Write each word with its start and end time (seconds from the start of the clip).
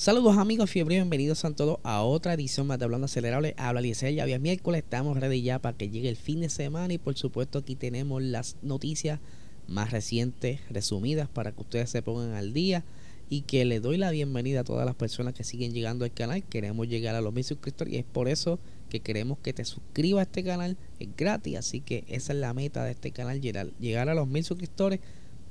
Saludos 0.00 0.38
amigos 0.38 0.70
fiebre, 0.70 0.94
bienvenidos 0.94 1.44
a 1.44 1.50
todos 1.54 1.78
a 1.82 2.00
otra 2.00 2.32
edición 2.32 2.66
más 2.66 2.78
de 2.78 2.86
Hablando 2.86 3.04
Acelerable. 3.04 3.52
Habla 3.58 3.82
Licea, 3.82 4.08
ya 4.08 4.22
había 4.22 4.38
miércoles, 4.38 4.82
estamos 4.82 5.20
ready 5.20 5.42
ya 5.42 5.58
para 5.58 5.76
que 5.76 5.90
llegue 5.90 6.08
el 6.08 6.16
fin 6.16 6.40
de 6.40 6.48
semana 6.48 6.94
y 6.94 6.96
por 6.96 7.18
supuesto 7.18 7.58
aquí 7.58 7.76
tenemos 7.76 8.22
las 8.22 8.56
noticias 8.62 9.20
más 9.68 9.90
recientes, 9.90 10.60
resumidas 10.70 11.28
para 11.28 11.52
que 11.52 11.60
ustedes 11.60 11.90
se 11.90 12.00
pongan 12.00 12.32
al 12.32 12.54
día 12.54 12.82
y 13.28 13.42
que 13.42 13.66
le 13.66 13.80
doy 13.80 13.98
la 13.98 14.10
bienvenida 14.10 14.60
a 14.60 14.64
todas 14.64 14.86
las 14.86 14.94
personas 14.94 15.34
que 15.34 15.44
siguen 15.44 15.74
llegando 15.74 16.06
al 16.06 16.14
canal. 16.14 16.42
Queremos 16.44 16.88
llegar 16.88 17.14
a 17.14 17.20
los 17.20 17.34
mil 17.34 17.44
suscriptores 17.44 17.92
y 17.92 17.98
es 17.98 18.04
por 18.06 18.26
eso 18.26 18.58
que 18.88 19.00
queremos 19.00 19.36
que 19.40 19.52
te 19.52 19.66
suscribas 19.66 20.20
a 20.20 20.22
este 20.22 20.42
canal, 20.42 20.78
es 20.98 21.08
gratis, 21.14 21.58
así 21.58 21.82
que 21.82 22.04
esa 22.08 22.32
es 22.32 22.38
la 22.38 22.54
meta 22.54 22.84
de 22.84 22.92
este 22.92 23.10
canal, 23.10 23.42
llegar, 23.42 23.66
llegar 23.78 24.08
a 24.08 24.14
los 24.14 24.26
mil 24.26 24.44
suscriptores. 24.44 25.00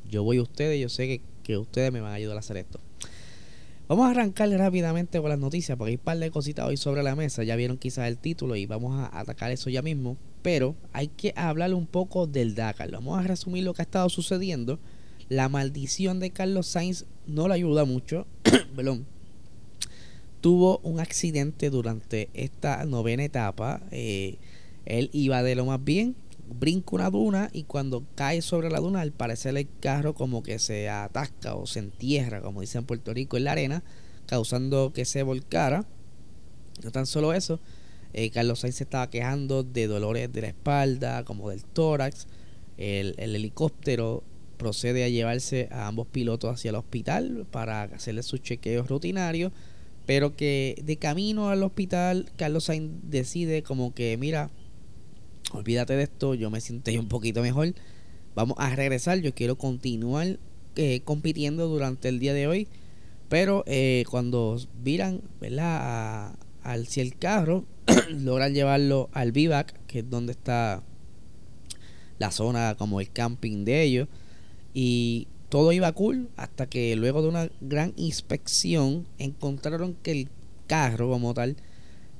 Yo 0.09 0.23
voy 0.23 0.38
a 0.38 0.42
ustedes, 0.42 0.81
yo 0.81 0.90
sé 0.90 1.06
que, 1.06 1.22
que 1.44 1.59
ustedes 1.59 1.92
me 1.92 2.02
van 2.02 2.14
a 2.14 2.16
ayudar 2.16 2.38
a 2.38 2.40
hacer 2.40 2.58
esto. 2.58 2.80
Vamos 3.90 4.06
a 4.06 4.12
arrancar 4.12 4.48
rápidamente 4.52 5.20
con 5.20 5.32
las 5.32 5.40
noticias 5.40 5.76
porque 5.76 5.90
hay 5.90 5.96
un 5.96 6.04
par 6.04 6.20
de 6.20 6.30
cositas 6.30 6.68
hoy 6.68 6.78
sobre 6.78 7.02
la 7.02 7.16
mesa. 7.16 7.44
Ya 7.44 7.56
vieron 7.56 7.80
quizás 7.80 8.08
el 8.08 8.20
título 8.20 8.56
y 8.56 8.68
vamos 8.68 9.00
a 9.00 9.20
atacar 9.20 9.50
eso 9.50 9.72
ya 9.72 9.81
mismo. 9.81 10.16
Pero 10.44 10.76
hay 10.94 11.08
que 11.08 11.34
hablar 11.36 11.73
un 11.73 11.88
poco 11.88 12.28
del 12.28 12.54
Dakar. 12.54 12.92
Vamos 12.92 13.18
a 13.18 13.23
resumir 13.23 13.64
lo 13.64 13.73
que 13.73 13.81
ha 13.81 13.90
estado 13.90 14.08
sucediendo. 14.09 14.78
La 15.28 15.50
maldición 15.50 16.20
de 16.20 16.30
Carlos 16.30 16.68
Sainz 16.68 17.06
no 17.26 17.48
le 17.48 17.56
ayuda 17.56 17.84
mucho. 17.84 18.28
Perdón. 18.76 19.08
Tuvo 20.40 20.78
un 20.84 21.00
accidente 21.00 21.72
durante 21.72 22.30
esta 22.36 22.86
novena 22.86 23.24
etapa. 23.24 23.81
Eh, 23.90 24.38
él 24.86 25.09
iba 25.14 25.42
de 25.42 25.56
lo 25.56 25.66
más 25.66 25.84
bien 25.84 26.16
brinca 26.50 26.95
una 26.95 27.09
duna 27.09 27.50
y 27.53 27.64
cuando 27.64 28.05
cae 28.16 28.42
sobre 28.42 28.69
la 28.69 28.80
duna, 28.80 29.02
al 29.02 29.11
parecer 29.11 29.55
el 29.55 29.67
carro 29.80 30.14
como 30.14 30.44
que 30.44 30.59
se 30.59 30.89
atasca 30.89 31.56
o 31.56 31.67
se 31.67 31.80
entierra, 31.80 32.41
como 32.41 32.61
dicen 32.61 32.80
en 32.80 32.86
Puerto 32.86 33.14
Rico, 33.14 33.38
en 33.38 33.44
la 33.44 33.52
arena, 33.52 33.83
causando 34.25 34.91
que 34.94 35.06
se 35.06 35.23
volcara. 35.23 35.86
No 36.83 36.91
tan 36.91 37.06
solo 37.06 37.33
eso, 37.33 37.59
eh, 38.14 38.30
Carlos 38.31 38.59
Sainz 38.59 38.78
se 38.78 38.83
estaba 38.83 39.09
quejando 39.09 39.64
de 39.64 39.88
dolores 39.88 40.31
de 40.31 40.41
la 40.41 40.47
espalda, 40.47 41.23
como 41.23 41.50
del 41.50 41.64
tórax. 41.64 42.28
El, 42.78 43.16
el, 43.17 43.36
helicóptero 43.36 44.23
procede 44.58 45.03
a 45.03 45.09
llevarse 45.09 45.67
a 45.72 45.88
ambos 45.88 46.08
pilotos 46.08 46.53
hacia 46.53 46.69
el 46.69 46.75
hospital 46.75 47.45
para 47.52 47.84
hacerle 47.84 48.23
sus 48.23 48.41
chequeos 48.41 48.88
rutinarios. 48.88 49.52
Pero 50.06 50.36
que 50.36 50.81
de 50.84 50.97
camino 50.97 51.50
al 51.50 51.61
hospital, 51.61 52.31
Carlos 52.36 52.63
Sainz 52.63 52.91
decide 53.03 53.61
como 53.61 53.94
que, 53.94 54.17
mira, 54.17 54.50
olvídate 55.52 55.95
de 55.95 56.03
esto, 56.03 56.33
yo 56.36 56.50
me 56.50 56.61
siento 56.61 56.92
un 56.92 57.08
poquito 57.08 57.42
mejor. 57.42 57.73
Vamos 58.36 58.58
a 58.59 58.75
regresar, 58.75 59.19
yo 59.19 59.33
quiero 59.33 59.58
continuar 59.58 60.39
eh, 60.75 61.02
compitiendo 61.03 61.67
durante 61.67 62.09
el 62.09 62.19
día 62.19 62.33
de 62.33 62.47
hoy. 62.47 62.67
Pero 63.28 63.64
eh, 63.67 64.06
cuando 64.09 64.59
viran, 64.81 65.22
¿verdad? 65.39 66.36
al 66.64 66.88
si 66.88 67.02
el 67.02 67.16
carro, 67.17 67.66
logran 68.09 68.53
llevarlo 68.53 69.09
al 69.14 69.31
vivac, 69.31 69.73
que 69.88 70.00
es 70.00 70.09
donde 70.09 70.31
está 70.31 70.83
la 72.18 72.31
zona 72.31 72.75
como 72.78 73.00
el 73.01 73.12
camping 73.12 73.66
de 73.66 73.84
ellos. 73.84 74.07
Y 74.74 75.28
todo 75.50 75.72
iba 75.72 75.91
cool 75.94 76.29
hasta 76.38 76.68
que 76.68 76.95
luego 76.95 77.22
de 77.22 77.28
una 77.29 77.50
gran 77.62 77.94
inspección 77.95 79.07
encontraron 79.18 79.95
que 79.95 80.12
el 80.12 80.29
carro 80.68 81.09
como 81.09 81.34
tal 81.34 81.56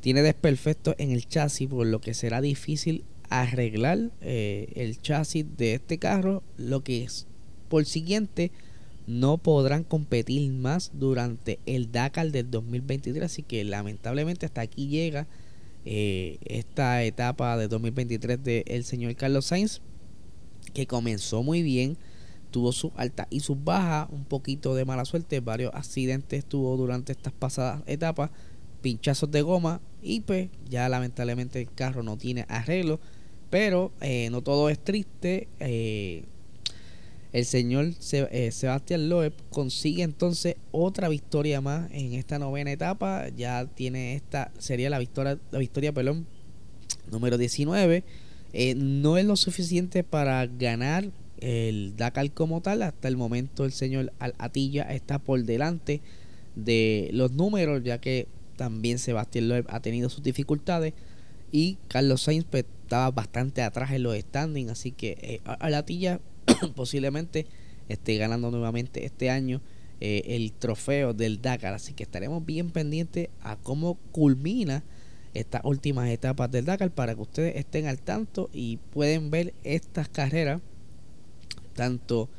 tiene 0.02 0.22
desperfectos 0.22 0.96
en 0.98 1.12
el 1.12 1.28
chasis, 1.28 1.68
por 1.68 1.86
lo 1.86 2.02
que 2.02 2.14
será 2.14 2.42
difícil 2.42 3.04
arreglar 3.30 4.12
eh, 4.22 4.72
el 4.76 5.02
chasis 5.02 5.46
de 5.58 5.76
este 5.76 5.98
carro, 5.98 6.44
lo 6.58 6.84
que 6.84 7.04
es 7.04 7.28
por 7.70 7.86
siguiente 7.86 8.52
no 9.08 9.38
podrán 9.38 9.84
competir 9.84 10.52
más 10.52 10.92
durante 10.94 11.60
el 11.66 11.92
Dakar 11.92 12.32
del 12.32 12.52
2023, 12.52 13.24
así 13.24 13.42
que 13.42 13.64
lamentablemente 13.64 14.46
hasta 14.46 14.62
aquí 14.62 14.88
llega 14.88 15.28
eh, 15.86 16.38
esta 16.46 17.04
etapa 17.04 17.58
de 17.58 17.68
2023 17.68 18.44
del 18.44 18.84
señor 18.84 19.16
Carlos 19.16 19.46
Sainz, 19.46 19.82
que 20.74 20.86
comenzó 20.86 21.42
muy 21.42 21.64
bien, 21.64 21.98
tuvo 22.52 22.72
sus 22.72 22.92
altas 22.96 23.28
y 23.30 23.40
sus 23.40 23.64
bajas, 23.64 24.10
un 24.12 24.26
poquito 24.26 24.76
de 24.76 24.86
mala 24.86 25.06
suerte, 25.06 25.40
varios 25.40 25.74
accidentes 25.74 26.46
tuvo 26.46 26.78
durante 26.78 27.12
estas 27.12 27.34
pasadas 27.34 27.82
etapas, 27.88 28.30
pinchazos 28.82 29.32
de 29.32 29.42
goma 29.42 29.82
y 30.02 30.22
pues 30.22 30.50
ya 30.70 30.88
lamentablemente 30.88 31.60
el 31.60 31.72
carro 31.72 32.04
no 32.04 32.18
tiene 32.18 32.46
arreglo 32.48 33.00
pero 33.50 33.92
eh, 34.02 34.30
no 34.32 34.42
todo 34.42 34.70
es 34.70 34.80
triste. 34.80 35.48
Eh, 35.60 36.24
el 37.32 37.46
señor 37.46 37.94
eh, 38.12 38.50
Sebastián 38.52 39.08
Loeb 39.10 39.34
consigue 39.52 40.02
entonces 40.02 40.56
otra 40.72 41.10
victoria 41.10 41.62
más 41.62 41.90
en 41.92 42.14
esta 42.14 42.40
novena 42.40 42.72
etapa. 42.72 43.30
Ya 43.30 43.66
tiene 43.66 44.16
esta, 44.16 44.52
sería 44.58 44.90
la 44.90 45.00
victoria, 45.00 45.38
la 45.52 45.60
victoria, 45.60 45.94
perdón, 45.94 46.26
número 47.12 47.38
19. 47.38 48.04
no 48.76 49.18
es 49.18 49.26
lo 49.26 49.36
suficiente 49.36 50.04
para 50.04 50.46
ganar 50.48 51.10
el 51.40 51.96
Dakar 51.96 52.32
como 52.32 52.62
tal. 52.62 52.82
Hasta 52.82 53.08
el 53.08 53.18
momento 53.18 53.66
el 53.66 53.72
señor 53.72 54.12
Atilla 54.20 54.84
está 54.84 55.20
por 55.20 55.44
delante 55.44 56.02
de 56.56 57.10
los 57.14 57.32
números, 57.32 57.84
ya 57.84 58.00
que 58.00 58.28
también 58.58 59.00
Sebastián 59.00 59.48
Loeb 59.50 59.66
ha 59.70 59.80
tenido 59.82 60.10
sus 60.10 60.24
dificultades. 60.24 60.94
Y 61.52 61.78
Carlos 61.88 62.22
Sainz 62.22 62.46
pues, 62.50 62.66
estaba 62.84 63.12
bastante 63.12 63.62
atrás 63.62 63.92
en 63.92 64.04
los 64.04 64.18
standings, 64.18 64.72
así 64.72 64.92
que 64.92 65.18
eh, 65.22 65.42
Alatilla 65.46 66.20
posiblemente 66.76 67.46
esté 67.88 68.18
ganando 68.18 68.52
nuevamente 68.52 69.06
este 69.06 69.30
año 69.30 69.62
eh, 70.02 70.22
el 70.26 70.54
trofeo 70.54 71.14
del 71.14 71.42
Dakar, 71.42 71.74
así 71.74 71.94
que 71.94 72.04
estaremos 72.04 72.46
bien 72.46 72.72
pendientes 72.72 73.30
a 73.42 73.58
cómo 73.58 73.96
culmina 74.12 74.84
estas 75.34 75.62
últimas 75.66 76.10
etapas 76.10 76.50
del 76.52 76.66
Dakar 76.66 76.92
para 76.92 77.16
que 77.16 77.22
ustedes 77.22 77.56
estén 77.56 77.88
al 77.88 78.00
tanto 78.00 78.50
y 78.54 78.78
pueden 78.78 79.30
ver 79.30 79.54
estas 79.64 80.10
carreras 80.10 80.62
tanto 81.74 82.30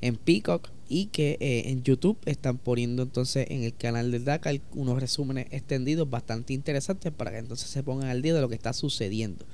en 0.00 0.16
Peacock 0.16 0.70
y 0.88 1.06
que 1.06 1.36
eh, 1.40 1.64
en 1.66 1.82
YouTube 1.82 2.18
están 2.24 2.58
poniendo 2.58 3.02
entonces 3.02 3.46
en 3.50 3.62
el 3.62 3.74
canal 3.74 4.10
del 4.10 4.24
Dakar 4.24 4.60
unos 4.74 5.00
resúmenes 5.00 5.46
extendidos 5.50 6.08
bastante 6.08 6.54
interesantes 6.54 7.12
para 7.12 7.30
que 7.30 7.38
entonces 7.38 7.68
se 7.68 7.82
pongan 7.82 8.08
al 8.08 8.22
día 8.22 8.34
de 8.34 8.40
lo 8.40 8.48
que 8.48 8.54
está 8.54 8.72
sucediendo. 8.72 9.44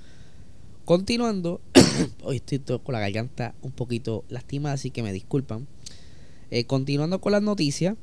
Continuando, 0.85 1.61
hoy 2.23 2.37
estoy 2.37 2.61
con 2.79 2.93
la 2.93 3.01
garganta 3.01 3.55
un 3.63 3.73
poquito 3.73 4.25
lastimada, 4.29 4.75
así 4.75 4.91
que 4.91 5.03
me 5.03 5.13
disculpan. 5.13 5.67
Eh, 6.51 6.65
continuando 6.67 7.21
con 7.21 7.33
las 7.33 7.43
noticias, 7.43 7.97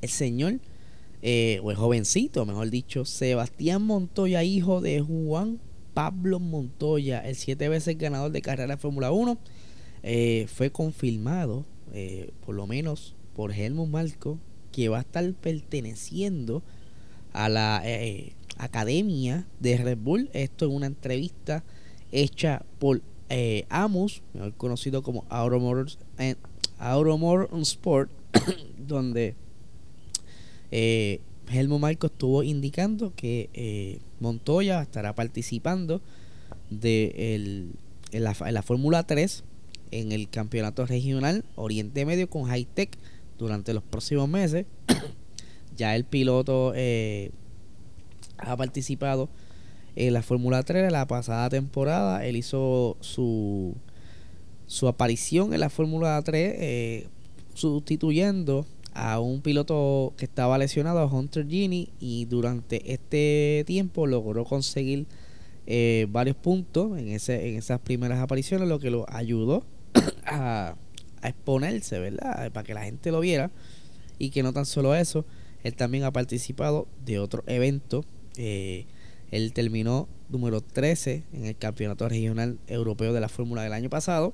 el 0.00 0.08
señor, 0.08 0.60
eh, 1.22 1.60
o 1.62 1.70
el 1.70 1.76
jovencito, 1.76 2.46
mejor 2.46 2.70
dicho, 2.70 3.04
Sebastián 3.04 3.82
Montoya, 3.82 4.42
hijo 4.44 4.80
de 4.80 5.00
Juan 5.00 5.60
Pablo 5.94 6.38
Montoya, 6.38 7.20
el 7.20 7.34
siete 7.36 7.68
veces 7.68 7.98
ganador 7.98 8.30
de 8.30 8.40
carrera 8.40 8.76
de 8.76 8.80
Fórmula 8.80 9.10
1, 9.10 9.38
eh, 10.04 10.46
fue 10.48 10.70
confirmado, 10.70 11.66
por 12.44 12.54
lo 12.54 12.66
menos 12.66 13.14
por 13.34 13.52
Helmut 13.52 13.88
Marco, 13.88 14.38
que 14.72 14.88
va 14.88 14.98
a 14.98 15.00
estar 15.00 15.32
perteneciendo 15.34 16.62
a 17.32 17.48
la 17.48 17.82
academia 18.58 19.46
de 19.60 19.76
Red 19.78 19.98
Bull. 19.98 20.28
Esto 20.32 20.66
es 20.66 20.72
una 20.72 20.86
entrevista 20.86 21.64
hecha 22.12 22.64
por 22.78 23.02
eh, 23.30 23.66
Amos, 23.68 24.22
mejor 24.32 24.54
conocido 24.54 25.02
como 25.02 25.24
Automore 25.28 25.90
eh, 26.18 26.36
Sport, 27.62 28.10
donde 28.78 29.34
eh, 30.70 31.20
Helmut 31.50 31.80
Marco 31.80 32.06
estuvo 32.08 32.42
indicando 32.42 33.14
que 33.14 33.50
eh, 33.54 34.00
Montoya 34.20 34.82
estará 34.82 35.14
participando 35.14 36.00
de 36.70 37.34
el, 37.34 37.72
en 38.12 38.24
la, 38.24 38.36
la 38.50 38.62
Fórmula 38.62 39.06
3 39.06 39.44
en 39.90 40.12
el 40.12 40.28
campeonato 40.28 40.86
regional 40.86 41.44
Oriente 41.56 42.04
Medio 42.04 42.28
con 42.28 42.44
High 42.44 42.66
Tech 42.66 42.98
durante 43.38 43.72
los 43.74 43.82
próximos 43.82 44.28
meses. 44.28 44.66
ya 45.76 45.96
el 45.96 46.04
piloto 46.04 46.72
eh, 46.74 47.30
ha 48.38 48.56
participado 48.56 49.28
en 49.96 50.12
la 50.12 50.22
Fórmula 50.22 50.62
3 50.62 50.92
la 50.92 51.06
pasada 51.06 51.48
temporada. 51.48 52.24
Él 52.26 52.36
hizo 52.36 52.96
su, 53.00 53.74
su 54.66 54.88
aparición 54.88 55.54
en 55.54 55.60
la 55.60 55.70
Fórmula 55.70 56.20
3 56.22 56.54
eh, 56.56 57.08
sustituyendo 57.54 58.66
a 58.94 59.20
un 59.20 59.40
piloto 59.42 60.14
que 60.16 60.24
estaba 60.24 60.58
lesionado, 60.58 61.06
Hunter 61.06 61.46
Gini, 61.46 61.90
y 62.00 62.24
durante 62.24 62.92
este 62.92 63.62
tiempo 63.66 64.06
logró 64.06 64.44
conseguir 64.44 65.06
eh, 65.66 66.06
varios 66.10 66.36
puntos 66.36 66.98
en, 66.98 67.10
ese, 67.10 67.48
en 67.48 67.56
esas 67.56 67.80
primeras 67.80 68.20
apariciones, 68.20 68.68
lo 68.68 68.80
que 68.80 68.90
lo 68.90 69.06
ayudó 69.08 69.64
a, 70.26 70.74
exponerse, 71.22 71.98
¿verdad? 71.98 72.52
Para 72.52 72.64
que 72.64 72.74
la 72.74 72.82
gente 72.82 73.10
lo 73.10 73.20
viera. 73.20 73.50
Y 74.18 74.30
que 74.30 74.42
no 74.42 74.52
tan 74.52 74.66
solo 74.66 74.94
eso, 74.94 75.24
él 75.62 75.74
también 75.74 76.04
ha 76.04 76.12
participado 76.12 76.88
de 77.04 77.18
otro 77.18 77.44
evento. 77.46 78.04
Eh, 78.36 78.86
él 79.30 79.52
terminó 79.52 80.08
número 80.28 80.60
13 80.60 81.24
en 81.32 81.44
el 81.46 81.56
Campeonato 81.56 82.08
Regional 82.08 82.58
Europeo 82.66 83.12
de 83.12 83.20
la 83.20 83.28
Fórmula 83.28 83.62
del 83.62 83.72
año 83.72 83.90
pasado, 83.90 84.32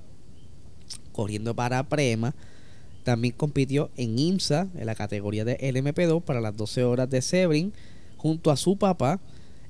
corriendo 1.12 1.54
para 1.54 1.82
Prema. 1.88 2.34
También 3.02 3.34
compitió 3.36 3.90
en 3.96 4.18
IMSA, 4.18 4.68
en 4.74 4.86
la 4.86 4.94
categoría 4.94 5.44
de 5.44 5.58
LMP2, 5.58 6.22
para 6.22 6.40
las 6.40 6.56
12 6.56 6.84
horas 6.84 7.10
de 7.10 7.20
Sebring, 7.20 7.72
junto 8.16 8.50
a 8.50 8.56
su 8.56 8.78
papá. 8.78 9.20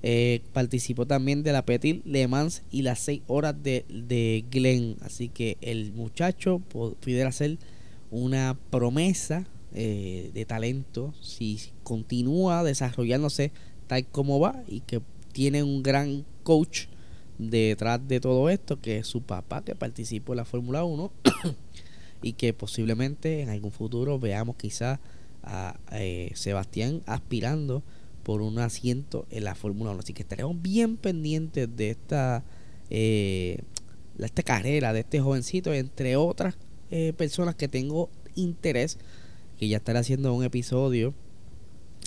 Eh, 0.07 0.43
participó 0.53 1.07
también 1.07 1.43
de 1.43 1.53
la 1.53 1.65
Petit 1.65 2.05
Le 2.05 2.29
Mans 2.29 2.63
y 2.71 2.83
las 2.83 2.99
6 3.01 3.23
horas 3.27 3.55
de, 3.63 3.87
de 3.89 4.45
Glen. 4.51 4.97
Así 5.01 5.31
que 5.31 5.57
el 5.63 5.95
muchacho 5.95 6.59
pudiera 6.59 7.33
ser 7.33 7.57
una 8.11 8.55
promesa 8.69 9.47
eh, 9.73 10.31
de 10.35 10.45
talento 10.45 11.15
si 11.23 11.59
continúa 11.85 12.63
desarrollándose 12.63 13.51
tal 13.87 14.07
como 14.07 14.39
va 14.39 14.63
y 14.69 14.81
que 14.81 15.01
tiene 15.33 15.63
un 15.63 15.83
gran 15.83 16.27
coach 16.43 16.83
detrás 17.39 18.07
de 18.07 18.21
todo 18.21 18.51
esto, 18.51 18.83
que 18.83 18.99
es 18.99 19.07
su 19.07 19.23
papá 19.23 19.65
que 19.65 19.75
participó 19.75 20.35
en 20.35 20.37
la 20.37 20.45
Fórmula 20.45 20.85
1 20.85 21.11
y 22.23 22.35
que 22.35 22.53
posiblemente 22.53 23.41
en 23.41 23.49
algún 23.49 23.73
futuro 23.73 24.19
veamos 24.19 24.57
quizá 24.57 25.01
a 25.43 25.79
eh, 25.93 26.31
Sebastián 26.35 27.01
aspirando 27.07 27.83
por 28.25 28.43
un 28.43 28.59
asiento 28.59 29.27
en 29.31 29.45
la 29.45 29.55
Fórmula 29.55 29.93
1. 29.93 30.01
Así 30.01 30.13
que 30.13 30.23
estaremos 30.23 30.61
bien 30.61 30.97
pendientes 30.97 31.69
de 31.77 31.91
esta, 31.91 32.43
eh, 32.91 33.63
esta 34.19 34.43
carrera, 34.43 34.93
de 34.93 35.01
este 35.01 35.21
jovencito, 35.21 35.73
entre 35.73 36.17
otras 36.17 36.57
eh, 36.91 37.13
personas 37.17 37.55
que 37.55 37.69
tengo 37.69 38.11
interés, 38.35 38.99
que 39.59 39.69
ya 39.69 39.77
estaré 39.77 40.01
haciendo 40.01 40.35
un 40.35 40.43
episodio 40.43 41.15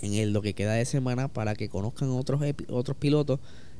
en 0.01 0.13
el, 0.15 0.33
lo 0.33 0.41
que 0.41 0.53
queda 0.53 0.73
de 0.73 0.85
semana 0.85 1.27
para 1.27 1.55
que 1.55 1.69
conozcan 1.69 2.09
otros, 2.09 2.41
otros 2.69 2.97
pilotos 2.97 3.39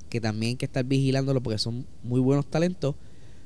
que 0.09 0.21
también 0.21 0.51
hay 0.51 0.55
que 0.55 0.65
estar 0.65 0.85
vigilándolo 0.85 1.41
porque 1.41 1.59
son 1.59 1.85
muy 2.03 2.19
buenos 2.19 2.45
talentos. 2.45 2.95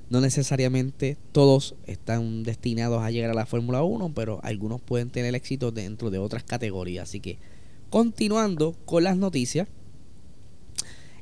No 0.10 0.20
necesariamente 0.20 1.18
todos 1.32 1.76
están 1.88 2.44
destinados 2.44 3.02
a 3.02 3.12
llegar 3.12 3.32
a 3.32 3.34
la 3.34 3.46
Fórmula 3.46 3.82
1, 3.82 4.14
pero 4.14 4.42
algunos 4.44 4.82
pueden 4.82 5.10
tener 5.10 5.34
éxito 5.36 5.72
dentro 5.72 6.12
de 6.12 6.20
otras 6.20 6.44
categorías. 6.44 7.10
Así 7.10 7.22
que, 7.22 7.40
continuando 7.92 8.74
con 8.86 9.04
las 9.04 9.18
noticias, 9.18 9.68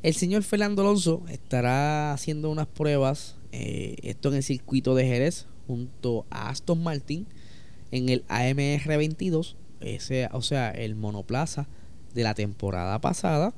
el 0.04 0.14
señor 0.14 0.44
Fernando 0.44 0.84
Alonso 0.84 1.26
estará 1.28 2.14
haciendo 2.14 2.50
unas 2.50 2.68
pruebas, 2.68 3.36
eh, 3.52 3.98
esto 4.04 4.30
en 4.30 4.36
el 4.36 4.44
circuito 4.44 4.96
de 4.96 5.06
Jerez, 5.06 5.48
junto 5.68 6.26
a 6.30 6.50
Aston 6.50 6.82
Martin, 6.82 7.26
en 7.92 8.08
el 8.08 8.24
AMR 8.30 8.98
22 8.98 9.58
ese, 9.82 10.30
o 10.32 10.42
sea, 10.42 10.70
el 10.70 10.96
monoplaza 10.96 11.68
de 12.14 12.24
la 12.24 12.36
temporada 12.36 13.00
pasada. 13.02 13.54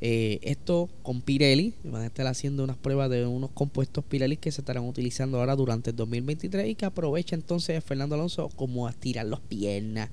Eh, 0.00 0.40
esto 0.42 0.90
con 1.02 1.22
Pirelli, 1.22 1.74
van 1.84 2.02
a 2.02 2.06
estar 2.06 2.26
haciendo 2.26 2.64
unas 2.64 2.76
pruebas 2.76 3.08
de 3.10 3.26
unos 3.26 3.50
compuestos 3.52 4.04
Pirelli 4.04 4.36
que 4.36 4.52
se 4.52 4.60
estarán 4.60 4.84
utilizando 4.84 5.38
ahora 5.38 5.56
durante 5.56 5.90
el 5.90 5.96
2023 5.96 6.68
y 6.68 6.74
que 6.74 6.84
aprovecha 6.84 7.34
entonces 7.36 7.78
a 7.78 7.80
Fernando 7.80 8.16
Alonso 8.16 8.50
como 8.56 8.88
a 8.88 8.92
tirar 8.92 9.26
las 9.26 9.40
piernas, 9.40 10.10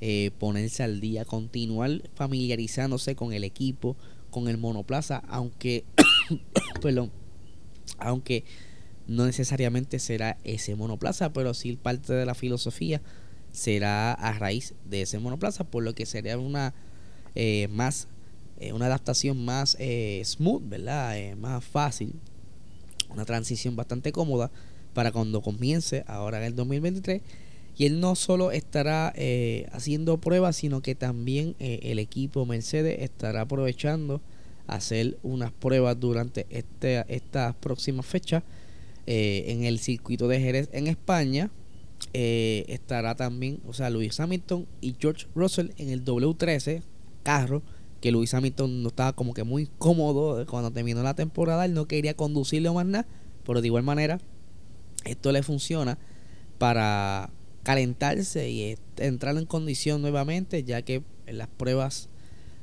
eh, 0.00 0.30
ponerse 0.38 0.82
al 0.82 1.00
día, 1.00 1.24
continuar 1.24 2.02
familiarizándose 2.14 3.14
con 3.16 3.32
el 3.32 3.44
equipo, 3.44 3.96
con 4.30 4.48
el 4.48 4.58
monoplaza, 4.58 5.22
aunque, 5.28 5.84
perdón, 6.82 7.10
aunque 7.98 8.44
no 9.06 9.24
necesariamente 9.24 9.98
será 9.98 10.36
ese 10.44 10.74
monoplaza, 10.74 11.32
pero 11.32 11.54
sí 11.54 11.76
parte 11.76 12.12
de 12.12 12.26
la 12.26 12.34
filosofía 12.34 13.00
será 13.52 14.12
a 14.12 14.32
raíz 14.32 14.74
de 14.84 15.02
ese 15.02 15.18
monoplaza, 15.18 15.64
por 15.64 15.82
lo 15.82 15.94
que 15.94 16.06
sería 16.06 16.38
una 16.38 16.74
eh, 17.34 17.68
más 17.70 18.08
eh, 18.58 18.72
una 18.72 18.86
adaptación 18.86 19.44
más 19.44 19.76
eh, 19.78 20.22
smooth, 20.24 20.62
¿verdad? 20.68 21.36
más 21.36 21.62
fácil, 21.62 22.14
una 23.10 23.26
transición 23.26 23.76
bastante 23.76 24.12
cómoda 24.12 24.50
para 24.94 25.12
cuando 25.12 25.42
comience 25.42 26.04
ahora 26.06 26.38
en 26.38 26.44
el 26.44 26.56
2023. 26.56 27.20
Y 27.76 27.86
él 27.86 28.00
no 28.00 28.14
solo 28.14 28.52
estará 28.52 29.12
haciendo 29.72 30.18
pruebas, 30.18 30.56
sino 30.56 30.80
que 30.80 30.94
también 30.94 31.54
el 31.58 31.98
equipo 31.98 32.46
Mercedes 32.46 33.02
estará 33.02 33.42
aprovechando 33.42 34.22
hacer 34.66 35.18
unas 35.22 35.52
pruebas 35.52 36.00
durante 36.00 36.46
este, 36.48 37.04
estas 37.14 37.54
próximas 37.56 38.06
fechas 38.06 38.42
en 39.04 39.64
el 39.64 39.78
circuito 39.78 40.26
de 40.26 40.40
Jerez 40.40 40.70
en 40.72 40.86
España. 40.86 41.50
Eh, 42.12 42.64
estará 42.68 43.14
también, 43.14 43.60
o 43.66 43.72
sea, 43.72 43.90
Luis 43.90 44.18
Hamilton 44.20 44.66
y 44.80 44.94
George 44.98 45.26
Russell 45.34 45.70
en 45.78 45.90
el 45.90 46.04
W13 46.04 46.82
carro, 47.22 47.62
que 48.00 48.12
Luis 48.12 48.32
Hamilton 48.34 48.82
no 48.82 48.88
estaba 48.88 49.14
como 49.14 49.34
que 49.34 49.44
muy 49.44 49.68
cómodo 49.78 50.46
cuando 50.46 50.70
terminó 50.70 51.02
la 51.02 51.14
temporada, 51.14 51.64
él 51.64 51.74
no 51.74 51.86
quería 51.86 52.14
conducirlo 52.14 52.74
más 52.74 52.86
nada, 52.86 53.06
pero 53.44 53.60
de 53.60 53.68
igual 53.68 53.82
manera 53.82 54.20
esto 55.04 55.32
le 55.32 55.42
funciona 55.42 55.98
para 56.58 57.30
calentarse 57.66 58.48
y 58.48 58.76
entrar 58.96 59.36
en 59.36 59.44
condición 59.44 60.00
nuevamente, 60.00 60.62
ya 60.62 60.82
que 60.82 61.02
en 61.26 61.36
las 61.36 61.48
pruebas 61.48 62.08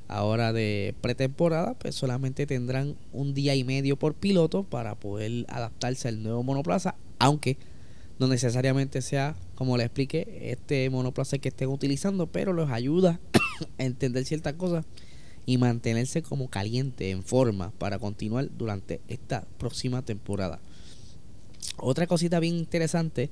ahora 0.08 0.54
de 0.54 0.96
pretemporada, 1.02 1.74
pues 1.74 1.94
solamente 1.94 2.48
tendrán 2.48 2.96
un 3.12 3.34
día 3.34 3.54
y 3.54 3.66
medio 3.66 3.98
por 4.00 4.14
piloto 4.14 4.64
para 4.64 4.96
poder 4.96 5.46
adaptarse 5.50 6.08
al 6.08 6.24
nuevo 6.24 6.42
monoplaza, 6.42 6.96
aunque 7.20 7.58
no 8.18 8.28
necesariamente 8.28 9.02
sea, 9.02 9.36
como 9.56 9.76
le 9.76 9.84
expliqué, 9.84 10.52
este 10.52 10.90
monoplaza 10.90 11.38
que 11.38 11.50
estén 11.50 11.68
utilizando, 11.68 12.28
pero 12.28 12.54
los 12.54 12.72
ayuda 12.72 13.20
a 13.78 13.84
entender 13.84 14.24
ciertas 14.24 14.54
cosas 14.54 14.86
y 15.46 15.58
mantenerse 15.58 16.22
como 16.22 16.50
caliente, 16.50 17.10
en 17.10 17.24
forma, 17.24 17.72
para 17.72 18.00
continuar 18.00 18.48
durante 18.58 19.02
esta 19.10 19.46
próxima 19.58 20.02
temporada. 20.02 20.62
Otra 21.76 22.08
cosita 22.08 22.40
bien 22.40 22.56
interesante 22.56 23.30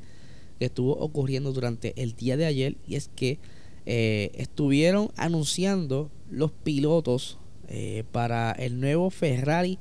que 0.61 0.65
estuvo 0.65 0.93
ocurriendo 0.93 1.53
durante 1.53 1.99
el 1.99 2.15
día 2.15 2.37
de 2.37 2.45
ayer 2.45 2.77
y 2.87 2.93
es 2.93 3.09
que 3.15 3.39
eh, 3.87 4.29
estuvieron 4.35 5.09
anunciando 5.15 6.11
los 6.29 6.51
pilotos 6.51 7.39
eh, 7.67 8.03
para 8.11 8.51
el 8.51 8.79
nuevo 8.79 9.09
Ferrari 9.09 9.79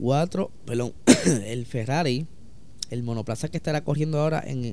4, 0.00 0.42
eh, 0.42 0.58
perdón, 0.66 0.92
el 1.46 1.66
Ferrari 1.66 2.26
el 2.90 3.04
monoplaza 3.04 3.48
que 3.48 3.56
estará 3.56 3.84
corriendo 3.84 4.20
ahora 4.20 4.42
en, 4.44 4.64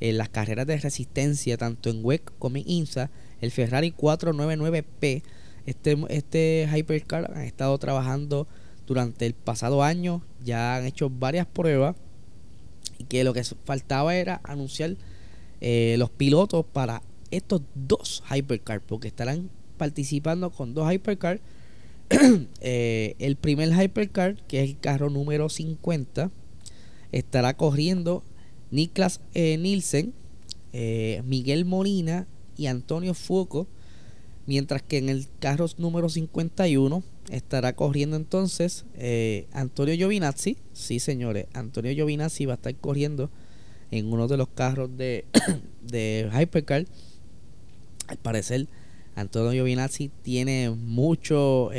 en, 0.00 0.18
las 0.18 0.30
carreras 0.30 0.66
de 0.66 0.76
resistencia, 0.76 1.56
tanto 1.56 1.90
en 1.90 2.04
WEC 2.04 2.32
como 2.40 2.56
en 2.56 2.68
INSA, 2.68 3.08
el 3.40 3.52
Ferrari 3.52 3.92
499P. 3.92 5.22
Este, 5.66 5.96
este 6.08 6.68
Hypercar 6.74 7.30
han 7.36 7.42
estado 7.42 7.78
trabajando 7.78 8.48
durante 8.88 9.26
el 9.26 9.34
pasado 9.34 9.84
año, 9.84 10.24
ya 10.42 10.74
han 10.74 10.86
hecho 10.86 11.08
varias 11.08 11.46
pruebas 11.46 11.94
que 13.04 13.24
lo 13.24 13.32
que 13.32 13.44
faltaba 13.44 14.14
era 14.14 14.40
anunciar 14.44 14.96
eh, 15.60 15.96
los 15.98 16.10
pilotos 16.10 16.64
para 16.64 17.02
estos 17.30 17.62
dos 17.74 18.22
Hypercar, 18.30 18.80
porque 18.80 19.08
estarán 19.08 19.50
participando 19.76 20.50
con 20.50 20.74
dos 20.74 20.92
Hypercar. 20.92 21.40
Eh, 22.62 23.14
el 23.18 23.36
primer 23.36 23.70
Hypercar, 23.72 24.36
que 24.46 24.62
es 24.62 24.70
el 24.70 24.78
carro 24.78 25.08
número 25.08 25.48
50, 25.48 26.30
estará 27.12 27.56
corriendo 27.56 28.22
Niklas 28.70 29.20
eh, 29.34 29.56
Nielsen, 29.58 30.12
eh, 30.72 31.22
Miguel 31.24 31.64
Molina 31.64 32.26
y 32.56 32.66
Antonio 32.66 33.14
Fuoco, 33.14 33.66
mientras 34.46 34.82
que 34.82 34.98
en 34.98 35.08
el 35.08 35.26
carro 35.38 35.66
número 35.78 36.08
51 36.08 37.02
estará 37.30 37.74
corriendo 37.74 38.16
entonces 38.16 38.84
eh, 38.94 39.46
Antonio 39.52 39.94
Giovinazzi, 39.94 40.56
sí 40.72 41.00
señores, 41.00 41.46
Antonio 41.52 41.92
Giovinazzi 41.92 42.46
va 42.46 42.54
a 42.54 42.56
estar 42.56 42.74
corriendo 42.76 43.30
en 43.90 44.12
uno 44.12 44.28
de 44.28 44.36
los 44.36 44.48
carros 44.48 44.96
de, 44.96 45.24
de 45.82 46.30
Hypercar. 46.32 46.86
Al 48.06 48.16
parecer, 48.18 48.66
Antonio 49.14 49.52
Giovinazzi 49.52 50.10
tiene 50.22 50.70
mucho 50.70 51.70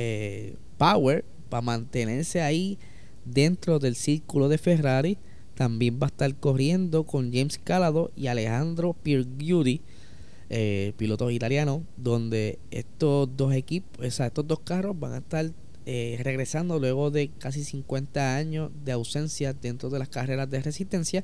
power 0.77 1.25
para 1.49 1.61
mantenerse 1.61 2.41
ahí 2.41 2.79
dentro 3.25 3.79
del 3.79 3.95
círculo 3.95 4.49
de 4.49 4.57
Ferrari. 4.57 5.17
También 5.55 5.99
va 6.01 6.07
a 6.07 6.09
estar 6.09 6.33
corriendo 6.35 7.03
con 7.03 7.31
James 7.31 7.59
Calado 7.59 8.11
y 8.15 8.27
Alejandro 8.27 8.93
Piergiudi, 8.93 9.81
eh, 10.53 10.91
pilotos 10.97 11.31
italianos, 11.31 11.81
donde 11.95 12.59
estos 12.71 13.29
dos 13.37 13.53
equipos, 13.53 14.05
o 14.05 14.11
sea, 14.11 14.27
estos 14.27 14.45
dos 14.45 14.59
carros 14.59 14.99
van 14.99 15.13
a 15.13 15.17
estar 15.19 15.49
eh, 15.85 16.19
regresando 16.21 16.77
luego 16.77 17.09
de 17.09 17.29
casi 17.39 17.63
50 17.63 18.35
años 18.35 18.69
de 18.83 18.91
ausencia 18.91 19.53
dentro 19.53 19.89
de 19.89 19.99
las 19.99 20.09
carreras 20.09 20.49
de 20.49 20.61
resistencia. 20.61 21.23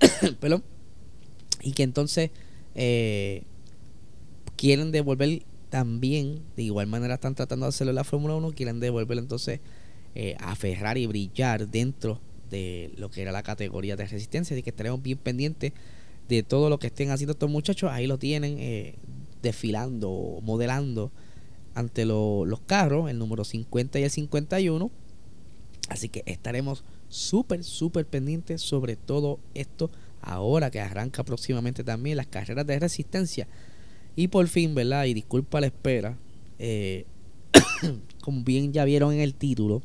y 1.62 1.72
que 1.72 1.82
entonces 1.82 2.30
eh, 2.74 3.44
quieren 4.56 4.92
devolver 4.92 5.44
también, 5.70 6.42
de 6.54 6.64
igual 6.64 6.88
manera 6.88 7.14
están 7.14 7.34
tratando 7.34 7.64
de 7.64 7.70
hacerlo 7.70 7.92
en 7.92 7.96
la 7.96 8.04
Fórmula 8.04 8.34
1, 8.34 8.52
quieren 8.52 8.80
devolver 8.80 9.16
entonces 9.16 9.60
eh, 10.14 10.36
a 10.40 10.54
Ferrari 10.56 11.06
brillar 11.06 11.68
dentro 11.68 12.20
de 12.50 12.92
lo 12.98 13.10
que 13.10 13.22
era 13.22 13.32
la 13.32 13.42
categoría 13.42 13.96
de 13.96 14.06
resistencia. 14.06 14.54
Así 14.54 14.62
que 14.62 14.68
estaremos 14.68 15.02
bien 15.02 15.16
pendientes 15.16 15.72
de 16.36 16.42
todo 16.42 16.70
lo 16.70 16.78
que 16.78 16.86
estén 16.86 17.10
haciendo 17.10 17.32
estos 17.32 17.50
muchachos. 17.50 17.90
Ahí 17.90 18.06
lo 18.06 18.18
tienen 18.18 18.56
eh, 18.58 18.94
desfilando, 19.42 20.40
modelando 20.42 21.12
ante 21.74 22.04
los 22.04 22.60
carros, 22.66 23.10
el 23.10 23.18
número 23.18 23.44
50 23.44 24.00
y 24.00 24.04
el 24.04 24.10
51. 24.10 24.90
Así 25.88 26.08
que 26.08 26.22
estaremos 26.26 26.84
súper, 27.08 27.64
súper 27.64 28.06
pendientes 28.06 28.62
sobre 28.62 28.96
todo 28.96 29.40
esto 29.52 29.90
ahora 30.22 30.70
que 30.70 30.80
arranca 30.80 31.24
próximamente 31.24 31.84
también 31.84 32.16
las 32.16 32.28
carreras 32.28 32.66
de 32.66 32.78
resistencia. 32.78 33.46
Y 34.16 34.28
por 34.28 34.46
fin, 34.48 34.74
¿verdad? 34.74 35.04
Y 35.04 35.14
disculpa 35.14 35.60
la 35.60 35.66
espera. 35.66 36.16
Eh, 36.58 37.04
como 38.22 38.42
bien 38.42 38.72
ya 38.72 38.84
vieron 38.84 39.12
en 39.12 39.20
el 39.20 39.34
título, 39.34 39.82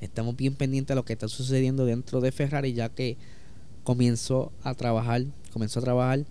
estamos 0.00 0.36
bien 0.36 0.54
pendientes 0.54 0.88
de 0.88 0.94
lo 0.96 1.04
que 1.04 1.14
está 1.14 1.26
sucediendo 1.26 1.84
dentro 1.84 2.20
de 2.20 2.30
Ferrari, 2.30 2.74
ya 2.74 2.90
que 2.90 3.16
comenzó 3.90 4.52
a 4.62 4.72
trabajar, 4.74 5.24
comenzó 5.52 5.80
a 5.80 5.82
trabajar 5.82 6.24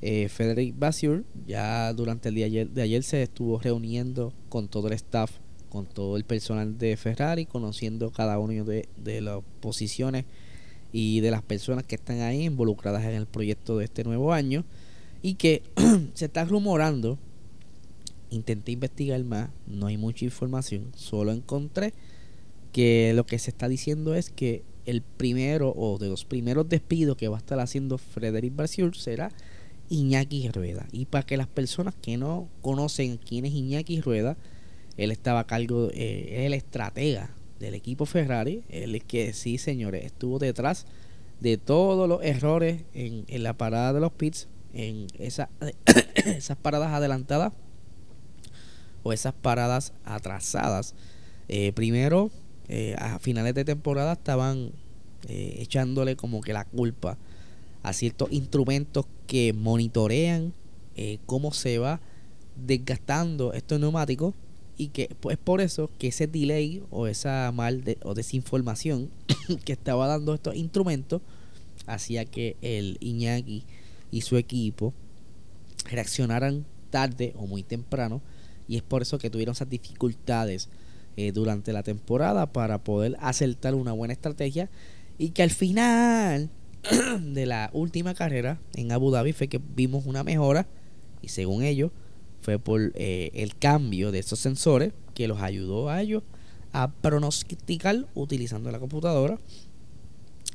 eh, 0.00 0.28
Frederick 0.28 0.78
Basur. 0.78 1.24
Ya 1.44 1.92
durante 1.92 2.28
el 2.28 2.36
día 2.36 2.48
de 2.66 2.82
ayer, 2.82 3.02
se 3.02 3.24
estuvo 3.24 3.58
reuniendo 3.58 4.32
con 4.48 4.68
todo 4.68 4.86
el 4.86 4.92
staff, 4.92 5.32
con 5.70 5.86
todo 5.86 6.16
el 6.16 6.22
personal 6.22 6.78
de 6.78 6.96
Ferrari, 6.96 7.46
conociendo 7.46 8.12
cada 8.12 8.38
uno 8.38 8.64
de, 8.64 8.88
de 8.96 9.20
las 9.22 9.40
posiciones 9.58 10.24
y 10.92 11.18
de 11.18 11.32
las 11.32 11.42
personas 11.42 11.82
que 11.82 11.96
están 11.96 12.20
ahí 12.20 12.44
involucradas 12.44 13.02
en 13.02 13.16
el 13.16 13.26
proyecto 13.26 13.76
de 13.76 13.86
este 13.86 14.04
nuevo 14.04 14.32
año 14.32 14.64
y 15.20 15.34
que 15.34 15.64
se 16.14 16.26
está 16.26 16.44
rumorando 16.44 17.18
intenté 18.30 18.70
investigar 18.70 19.24
más 19.24 19.50
no 19.66 19.86
hay 19.86 19.96
mucha 19.96 20.24
información 20.24 20.92
solo 20.94 21.32
encontré 21.32 21.92
que 22.72 23.12
lo 23.14 23.26
que 23.26 23.40
se 23.40 23.50
está 23.50 23.68
diciendo 23.68 24.14
es 24.14 24.30
que 24.30 24.62
el 24.86 25.02
primero 25.02 25.72
o 25.76 25.98
de 25.98 26.08
los 26.08 26.24
primeros 26.24 26.68
despidos 26.68 27.16
que 27.16 27.28
va 27.28 27.36
a 27.36 27.40
estar 27.40 27.60
haciendo 27.60 27.98
Frederick 27.98 28.54
Brasil 28.54 28.92
será 28.94 29.30
Iñaki 29.88 30.48
Rueda. 30.48 30.86
Y 30.92 31.06
para 31.06 31.26
que 31.26 31.36
las 31.36 31.48
personas 31.48 31.94
que 32.00 32.16
no 32.16 32.48
conocen 32.62 33.18
quién 33.18 33.44
es 33.44 33.52
Iñaki 33.52 34.00
Rueda, 34.00 34.36
él 34.96 35.10
estaba 35.10 35.40
a 35.40 35.46
cargo, 35.46 35.90
eh, 35.92 36.46
el 36.46 36.54
estratega 36.54 37.30
del 37.58 37.74
equipo 37.74 38.06
Ferrari, 38.06 38.64
él 38.68 39.02
que 39.04 39.32
sí, 39.32 39.58
señores, 39.58 40.04
estuvo 40.04 40.38
detrás 40.38 40.86
de 41.40 41.58
todos 41.58 42.08
los 42.08 42.22
errores 42.22 42.82
en, 42.94 43.24
la 43.42 43.54
parada 43.54 43.92
de 43.92 44.00
los 44.00 44.12
pits, 44.12 44.48
en 44.72 45.06
esa, 45.18 45.50
esas 46.14 46.56
paradas 46.56 46.92
adelantadas 46.92 47.52
o 49.02 49.12
esas 49.12 49.34
paradas 49.34 49.92
atrasadas. 50.04 50.94
Eh, 51.48 51.72
primero, 51.72 52.30
eh, 52.72 52.94
a 52.98 53.18
finales 53.18 53.52
de 53.54 53.64
temporada 53.64 54.12
estaban 54.12 54.70
eh, 55.26 55.56
echándole 55.58 56.14
como 56.14 56.40
que 56.40 56.52
la 56.52 56.64
culpa 56.64 57.18
a 57.82 57.92
ciertos 57.92 58.30
instrumentos 58.30 59.06
que 59.26 59.52
monitorean 59.52 60.52
eh, 60.94 61.18
cómo 61.26 61.52
se 61.52 61.80
va 61.80 62.00
desgastando 62.54 63.52
estos 63.54 63.80
neumáticos 63.80 64.34
y 64.76 64.90
que 64.90 65.08
pues 65.18 65.36
por 65.36 65.60
eso 65.60 65.90
que 65.98 66.06
ese 66.06 66.28
delay 66.28 66.80
o 66.90 67.08
esa 67.08 67.50
mal 67.52 67.82
o 68.04 68.14
desinformación 68.14 69.10
que 69.64 69.72
estaba 69.72 70.06
dando 70.06 70.32
estos 70.32 70.54
instrumentos 70.54 71.22
hacía 71.88 72.24
que 72.24 72.56
el 72.62 72.98
Iñaki 73.00 73.64
y 74.12 74.20
su 74.20 74.36
equipo 74.36 74.94
reaccionaran 75.86 76.64
tarde 76.90 77.32
o 77.36 77.48
muy 77.48 77.64
temprano 77.64 78.22
y 78.68 78.76
es 78.76 78.82
por 78.82 79.02
eso 79.02 79.18
que 79.18 79.28
tuvieron 79.28 79.56
esas 79.56 79.68
dificultades 79.68 80.68
eh, 81.20 81.32
durante 81.32 81.74
la 81.74 81.82
temporada 81.82 82.50
para 82.50 82.82
poder 82.82 83.14
acertar 83.20 83.74
una 83.74 83.92
buena 83.92 84.14
estrategia 84.14 84.70
y 85.18 85.30
que 85.30 85.42
al 85.42 85.50
final 85.50 86.48
de 87.20 87.44
la 87.44 87.68
última 87.74 88.14
carrera 88.14 88.58
en 88.74 88.90
Abu 88.90 89.10
Dhabi 89.10 89.34
fue 89.34 89.48
que 89.48 89.60
vimos 89.76 90.06
una 90.06 90.24
mejora 90.24 90.66
y 91.20 91.28
según 91.28 91.62
ellos 91.62 91.90
fue 92.40 92.58
por 92.58 92.92
eh, 92.94 93.30
el 93.34 93.54
cambio 93.54 94.12
de 94.12 94.20
esos 94.20 94.38
sensores 94.38 94.94
que 95.12 95.28
los 95.28 95.42
ayudó 95.42 95.90
a 95.90 96.00
ellos 96.00 96.22
a 96.72 96.90
pronosticar 96.90 98.06
utilizando 98.14 98.70
la 98.70 98.78
computadora 98.78 99.38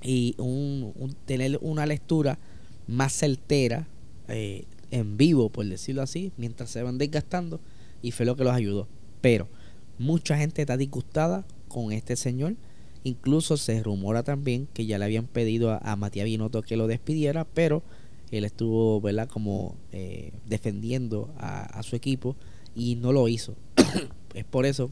y 0.02 0.34
un, 0.40 1.16
tener 1.26 1.60
una 1.62 1.86
lectura 1.86 2.40
más 2.88 3.14
certera 3.14 3.88
eh, 4.30 4.66
en 4.90 5.16
vivo 5.16 5.50
por 5.50 5.68
decirlo 5.68 6.02
así 6.02 6.32
mientras 6.38 6.72
se 6.72 6.82
van 6.82 6.98
desgastando 6.98 7.60
y 8.02 8.10
fue 8.10 8.26
lo 8.26 8.36
que 8.36 8.44
los 8.44 8.54
ayudó. 8.54 8.88
Pero 9.22 9.48
Mucha 9.98 10.38
gente 10.38 10.62
está 10.62 10.78
disgustada 10.78 11.46
con 11.68 11.92
este 11.92 12.16
señor. 12.16 12.56
Incluso 13.04 13.58
se 13.58 13.84
rumora 13.84 14.24
también 14.24 14.68
que 14.74 14.86
ya 14.86 14.98
le 14.98 15.06
habían 15.06 15.28
pedido 15.28 15.80
a, 15.82 15.96
Matías 15.96 16.26
Binotto 16.26 16.62
que 16.64 16.76
lo 16.76 16.88
despidiera, 16.88 17.46
pero 17.46 17.84
él 18.32 18.46
estuvo, 18.46 19.00
¿verdad? 19.00 19.30
Como 19.30 19.76
eh, 19.92 20.32
defendiendo 20.48 21.34
a, 21.38 21.82
su 21.84 21.96
equipo 21.96 22.36
y 22.76 22.96
no 22.96 23.12
lo 23.12 23.28
hizo. 23.28 23.56
es 24.34 24.46
por 24.46 24.66
eso 24.66 24.90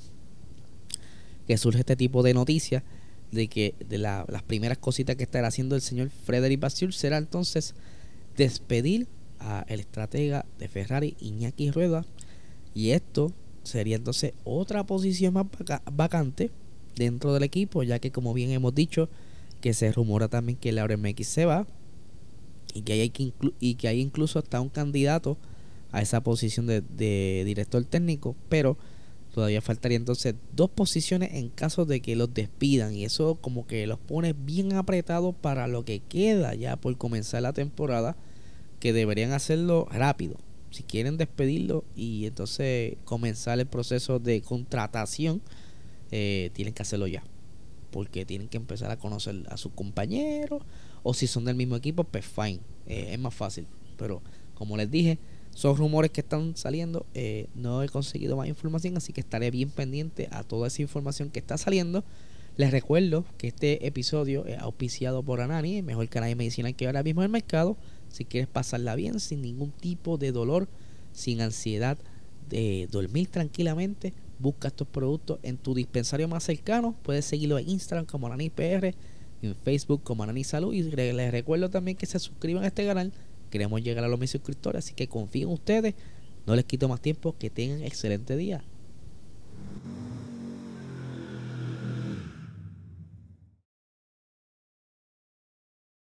que 1.48 1.57
surge 1.57 1.79
este 1.79 1.95
tipo 1.95 2.24
de 2.24 2.33
noticias 2.33 2.83
de 3.31 3.48
que 3.48 3.74
de 3.89 3.98
las 3.98 4.43
primeras 4.45 4.77
cositas 4.77 5.15
que 5.15 5.24
estará 5.24 5.48
haciendo 5.48 5.75
el 5.75 5.81
señor 5.81 6.10
Frederick 6.10 6.60
Basur 6.60 6.93
será 6.93 7.17
entonces 7.17 7.74
despedir 8.38 9.07
al 9.39 9.79
estratega 9.79 10.45
de 10.60 10.67
Ferrari 10.67 11.17
Iñaki 11.19 11.72
Rueda 11.72 12.05
y 12.74 12.91
esto 12.91 13.33
sería 13.63 13.96
entonces 13.96 14.34
otra 14.43 14.86
posición 14.86 15.34
más 15.34 15.48
vacante 15.91 16.51
dentro 16.96 17.34
del 17.34 17.43
equipo, 17.43 17.84
ya 17.84 18.00
que 18.00 18.12
como 18.12 18.34
bien 18.34 18.51
hemos 18.51 18.75
dicho, 18.75 19.10
que 19.62 19.74
se 19.74 19.91
rumora 19.91 20.27
también 20.27 20.58
que 20.58 20.72
Laura 20.72 20.98
MX 20.98 21.27
se 21.27 21.46
va 21.46 21.65
y 22.74 22.82
que 22.82 22.93
hay, 22.93 23.10
que 23.10 23.34
y 23.60 23.75
que 23.75 23.88
hay 23.88 24.01
incluso 24.01 24.39
hasta 24.39 24.60
un 24.60 24.70
candidato 24.70 25.38
a 25.91 26.01
esa 26.01 26.22
posición 26.22 26.67
de, 26.67 26.82
de, 26.82 27.43
director 27.46 27.84
técnico, 27.86 28.36
pero 28.50 28.77
todavía 29.34 29.62
faltaría 29.62 29.98
entonces 29.98 30.36
dos 30.55 30.70
posiciones 30.70 31.34
en 31.34 31.50
caso 31.50 31.86
de 31.86 32.01
que 32.01 32.15
los 32.15 32.34
despidan 32.34 32.93
y 32.93 33.05
eso 33.05 33.36
como 33.36 33.65
que 33.65 33.88
los 33.88 34.00
pone 34.00 34.34
bien 34.34 34.74
apretados 34.74 35.34
para 35.36 35.67
lo 35.67 35.86
que 35.86 36.00
queda 36.00 36.55
ya 36.55 36.75
por 36.75 36.98
comenzar 36.98 37.41
la 37.41 37.53
temporada, 37.53 38.15
que 38.79 38.91
deberían 38.91 39.32
hacerlo 39.32 39.88
rápido 39.91 40.38
si 40.74 40.82
quieren 40.82 41.18
despedirlo 41.18 41.84
y 41.96 42.25
entonces 42.25 42.96
comenzar 43.06 43.60
el 43.60 43.68
proceso 43.68 44.18
de 44.18 44.42
contratación, 44.42 45.39
eh, 46.10 46.50
tienen 46.53 46.74
que 46.74 46.82
hacerlo 46.82 47.06
ya. 47.06 47.24
Porque 47.92 48.25
tienen 48.25 48.48
que 48.48 48.58
empezar 48.58 48.89
a 48.89 48.98
conocer 48.98 49.44
a 49.50 49.58
sus 49.58 49.72
compañeros. 49.74 50.63
O 51.03 51.13
si 51.13 51.27
son 51.27 51.46
del 51.46 51.56
mismo 51.56 51.75
equipo, 51.75 52.03
pues 52.06 52.25
fine. 52.25 52.60
Eh, 52.88 53.10
es 53.12 53.20
más 53.20 53.36
fácil. 53.36 53.68
Pero 53.98 54.24
como 54.56 54.75
les 54.75 54.89
dije, 54.89 55.20
son 55.51 55.77
rumores 55.77 56.10
que 56.10 56.22
están 56.22 56.58
saliendo. 56.58 57.06
Eh, 57.13 57.46
no 57.53 57.84
he 57.84 57.89
conseguido 57.89 58.36
más 58.36 58.48
información, 58.48 58.98
así 58.98 59.13
que 59.13 59.22
estaré 59.22 59.51
bien 59.51 59.70
pendiente 59.70 60.27
a 60.32 60.44
toda 60.44 60.70
esa 60.70 60.82
información 60.82 61.30
que 61.30 61.38
está 61.38 61.56
saliendo. 61.60 62.03
Les 62.58 62.72
recuerdo 62.72 63.25
que 63.38 63.48
este 63.48 63.86
episodio 63.86 64.48
es 64.48 64.58
auspiciado 64.58 65.22
por 65.22 65.39
Anani, 65.39 65.77
el 65.77 65.84
mejor 65.84 66.10
canal 66.10 66.30
de 66.30 66.36
medicina 66.36 66.74
que 66.74 66.88
ahora 66.88 67.03
mismo 67.03 67.22
en 67.22 67.25
el 67.25 67.32
mercado. 67.32 67.77
Si 68.13 68.25
quieres 68.25 68.48
pasarla 68.48 68.93
bien, 68.93 69.20
sin 69.20 69.41
ningún 69.41 69.72
tipo 69.72 70.20
de 70.20 70.32
dolor, 70.32 70.67
sin 71.13 71.41
ansiedad, 71.41 71.98
de 72.48 72.88
dormir 72.91 73.27
tranquilamente, 73.27 74.13
busca 74.38 74.67
estos 74.67 74.88
productos 74.88 75.39
en 75.41 75.58
tu 75.58 75.74
dispensario 75.74 76.27
más 76.27 76.43
cercano. 76.43 76.96
Puedes 77.01 77.25
seguirlo 77.25 77.58
en 77.58 77.67
Instagram 77.67 78.05
como 78.05 78.29
PR, 78.29 78.93
en 79.41 79.55
Facebook 79.63 80.03
como 80.03 80.22
Anani 80.22 80.43
Salud. 80.43 80.75
Y 80.75 80.84
les 80.84 81.32
recuerdo 81.32 81.72
también 81.72 81.98
que 81.98 82.05
se 82.05 82.20
suscriban 82.20 82.63
a 82.63 82.67
este 82.67 82.86
canal. 82.86 83.12
Queremos 83.50 83.82
llegar 83.82 84.03
a 84.03 84.08
los 84.08 84.20
mil 84.20 84.29
suscriptores, 84.29 84.86
así 84.86 84.93
que 84.93 85.08
confíen 85.08 85.48
en 85.48 85.53
ustedes. 85.55 85.96
No 86.46 86.55
les 86.55 86.65
quito 86.65 86.88
más 86.88 87.01
tiempo. 87.01 87.36
Que 87.39 87.50
tengan 87.50 87.82
excelente 87.82 88.38
día. 88.38 88.63